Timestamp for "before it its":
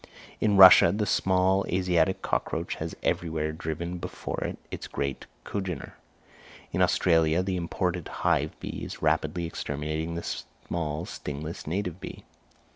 3.99-4.87